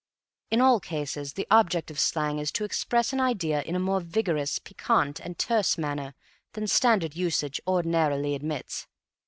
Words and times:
In 0.49 0.61
all 0.61 0.79
cases 0.79 1.33
the 1.33 1.45
object 1.51 1.91
of 1.91 1.99
slang 1.99 2.39
is 2.39 2.51
to 2.53 2.63
express 2.63 3.13
an 3.13 3.19
idea 3.21 3.61
in 3.61 3.75
a 3.75 3.79
more 3.79 4.01
vigorous, 4.01 4.57
piquant 4.57 5.19
and 5.19 5.37
terse 5.37 5.77
manner 5.77 6.15
than 6.53 6.65
standard 6.65 7.15
usage 7.15 7.61
ordinarily 7.67 8.33
admits. 8.33 8.87